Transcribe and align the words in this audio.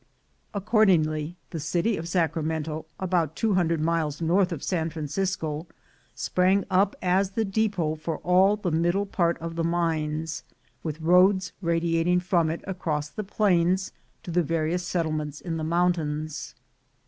Accordingly, 0.55 1.35
the 1.51 1.59
city 1.59 1.95
of 1.95 2.07
Sacramento— 2.07 2.87
about 3.09 3.35
two 3.35 3.53
hundred 3.53 3.79
miles 3.79 4.19
north 4.19 4.51
of 4.51 4.63
San 4.63 4.89
Francisco— 4.89 5.67
sprang 6.25 6.65
up 6.71 6.95
as 7.03 7.29
the 7.29 7.45
depot 7.45 7.93
for 7.93 8.17
all 8.23 8.55
the 8.57 8.71
middle 8.71 9.05
part 9.05 9.37
of 9.37 9.55
the 9.55 9.63
mines, 9.63 10.43
with 10.81 10.99
roads 11.01 11.53
radiating 11.61 12.19
from 12.19 12.49
it 12.49 12.61
across 12.65 13.09
the 13.09 13.23
plains 13.23 13.91
to 14.23 14.31
the 14.31 14.41
various 14.41 14.81
settlements 14.81 15.39
in 15.39 15.57
the 15.57 15.63
mountains. 15.63 16.55